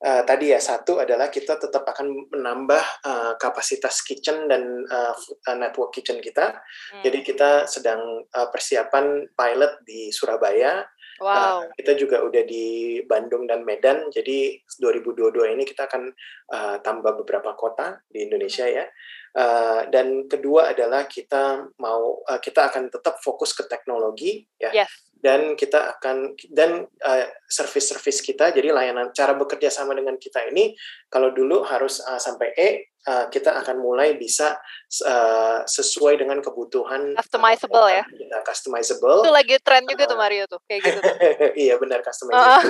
uh, 0.04 0.22
tadi 0.28 0.52
ya 0.52 0.60
satu 0.60 1.00
adalah 1.00 1.32
kita 1.32 1.56
tetap 1.56 1.88
akan 1.88 2.30
menambah 2.30 2.84
uh, 3.08 3.34
kapasitas 3.40 4.04
kitchen 4.04 4.52
dan 4.52 4.84
uh, 4.92 5.16
network 5.56 5.96
kitchen 5.96 6.20
kita. 6.20 6.60
Hmm. 6.92 7.02
Jadi 7.02 7.24
kita 7.24 7.66
sedang 7.66 8.28
uh, 8.28 8.48
persiapan 8.52 9.32
pilot 9.34 9.74
di 9.88 10.12
Surabaya. 10.12 10.84
Wow. 11.24 11.32
Uh, 11.32 11.64
kita 11.80 11.96
juga 11.96 12.20
udah 12.20 12.44
di 12.44 13.00
Bandung 13.08 13.48
dan 13.48 13.64
Medan. 13.64 14.12
Jadi 14.12 14.60
2022 14.82 15.56
ini 15.56 15.64
kita 15.64 15.88
akan 15.88 16.04
uh, 16.52 16.78
tambah 16.84 17.16
beberapa 17.24 17.56
kota 17.56 18.04
di 18.12 18.28
Indonesia 18.28 18.68
hmm. 18.68 18.76
ya. 18.76 18.86
Uh, 19.34 19.82
dan 19.90 20.30
kedua 20.30 20.78
adalah 20.78 21.10
kita 21.10 21.66
mau 21.82 22.22
uh, 22.22 22.38
kita 22.38 22.70
akan 22.70 22.94
tetap 22.94 23.18
fokus 23.24 23.56
ke 23.58 23.66
teknologi 23.66 24.46
ya. 24.62 24.70
Yes 24.70 25.13
dan 25.24 25.56
kita 25.56 25.96
akan 25.98 26.36
dan 26.52 26.84
uh, 26.84 27.26
service-service 27.48 28.20
kita 28.20 28.52
jadi 28.52 28.76
layanan 28.76 29.16
cara 29.16 29.32
bekerja 29.40 29.72
sama 29.72 29.96
dengan 29.96 30.20
kita 30.20 30.44
ini 30.52 30.76
kalau 31.08 31.32
dulu 31.32 31.64
harus 31.64 32.04
A 32.04 32.20
sampai 32.20 32.52
E 32.60 32.70
uh, 33.08 33.32
kita 33.32 33.56
akan 33.64 33.80
mulai 33.80 34.20
bisa 34.20 34.60
uh, 35.08 35.64
sesuai 35.64 36.20
dengan 36.20 36.44
kebutuhan 36.44 37.16
customizable 37.16 37.88
ya? 37.88 38.04
kita 38.04 38.38
customizable. 38.44 39.24
Itu 39.24 39.32
lagi 39.32 39.56
tren 39.64 39.88
juga 39.88 40.04
uh, 40.04 40.10
tuh 40.12 40.20
Mario 40.20 40.44
tuh 40.52 40.60
kayak 40.68 40.82
gitu 40.92 41.00
tuh. 41.00 41.16
iya 41.64 41.80
benar 41.80 42.04
customizable 42.04 42.44
uh. 42.44 42.64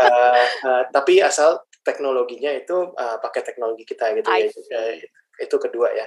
uh, 0.00 0.44
uh, 0.64 0.82
tapi 0.88 1.20
asal 1.20 1.60
teknologinya 1.84 2.56
itu 2.56 2.88
uh, 2.96 3.20
pakai 3.20 3.44
teknologi 3.44 3.84
kita 3.84 4.16
gitu 4.16 4.32
I 4.32 4.48
ya 4.48 5.12
itu 5.40 5.56
kedua 5.60 5.92
ya. 5.92 6.06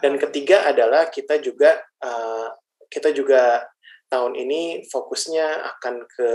Dan 0.00 0.16
ketiga 0.16 0.68
adalah 0.68 1.08
kita 1.08 1.40
juga 1.40 1.80
uh, 2.04 2.48
kita 2.92 3.12
juga 3.16 3.64
tahun 4.12 4.36
ini 4.36 4.84
fokusnya 4.84 5.64
akan 5.76 5.94
ke 6.04 6.30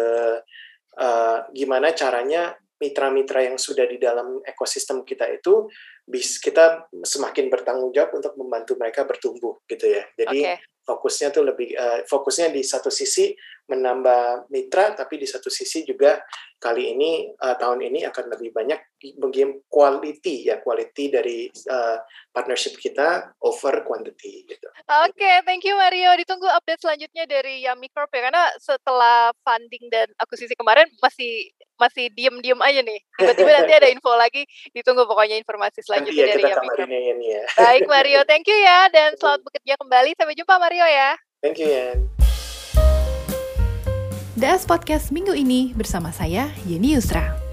uh, 0.97 1.37
gimana 1.53 1.93
caranya 1.93 2.57
mitra-mitra 2.77 3.45
yang 3.45 3.57
sudah 3.57 3.85
di 3.85 4.01
dalam 4.01 4.41
ekosistem 4.45 5.01
kita 5.05 5.25
itu 5.29 5.69
bis 6.05 6.37
kita 6.41 6.89
semakin 7.05 7.49
bertanggung 7.49 7.93
jawab 7.93 8.17
untuk 8.17 8.33
membantu 8.37 8.77
mereka 8.77 9.05
bertumbuh 9.05 9.61
gitu 9.69 9.85
ya. 9.89 10.05
Jadi 10.17 10.39
okay. 10.41 10.57
Fokusnya 10.87 11.35
tuh 11.35 11.43
lebih 11.43 11.75
uh, 11.75 12.07
fokusnya 12.07 12.55
di 12.55 12.63
satu 12.63 12.87
sisi 12.87 13.35
menambah 13.67 14.47
mitra 14.47 14.95
tapi 14.95 15.19
di 15.19 15.27
satu 15.27 15.51
sisi 15.51 15.83
juga 15.83 16.23
kali 16.55 16.95
ini 16.95 17.27
uh, 17.35 17.59
tahun 17.59 17.83
ini 17.91 18.07
akan 18.07 18.31
lebih 18.31 18.55
banyak 18.55 18.79
bagian 19.19 19.59
quality 19.67 20.47
ya 20.47 20.63
quality 20.63 21.11
dari 21.11 21.51
uh, 21.67 21.99
partnership 22.31 22.79
kita 22.79 23.35
over 23.43 23.83
quantity 23.83 24.47
gitu. 24.47 24.67
Oke, 25.05 25.19
okay, 25.19 25.43
thank 25.43 25.67
you 25.67 25.75
Mario. 25.75 26.15
Ditunggu 26.15 26.47
update 26.47 26.81
selanjutnya 26.81 27.27
dari 27.27 27.67
Yami 27.67 27.91
Corp 27.91 28.09
ya 28.15 28.31
karena 28.31 28.47
setelah 28.57 29.35
funding 29.43 29.91
dan 29.91 30.07
akuisisi 30.17 30.55
kemarin 30.55 30.87
masih 31.03 31.51
masih 31.77 32.09
diem-diem 32.11 32.59
aja 32.59 32.81
nih. 32.83 32.99
Tiba-tiba 33.17 33.49
nanti 33.53 33.73
ada 33.73 33.87
info 33.87 34.11
lagi. 34.17 34.43
Ditunggu 34.73 35.05
pokoknya 35.05 35.37
informasi 35.39 35.79
selanjutnya 35.85 36.25
ya, 36.25 36.33
dari 36.35 36.43
Yami 36.43 36.67
Corp. 36.67 36.89
Ya. 37.23 37.43
Baik 37.55 37.85
Mario, 37.87 38.19
thank 38.27 38.45
you 38.49 38.57
ya 38.57 38.89
dan 38.91 39.15
selamat 39.15 39.41
bekerja 39.45 39.73
kembali. 39.79 40.11
Sampai 40.17 40.35
jumpa 40.35 40.53
Mario 40.59 40.85
ya. 40.85 41.15
Thank 41.39 41.61
you 41.61 41.69
Yan. 41.69 41.97
DS 44.37 44.69
Podcast 44.69 45.09
minggu 45.09 45.33
ini 45.33 45.73
bersama 45.73 46.13
saya, 46.13 46.53
Yeni 46.69 46.93
Yusra. 46.93 47.46